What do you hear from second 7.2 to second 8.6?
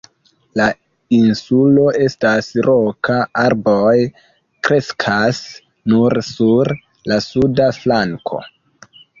suda flanko.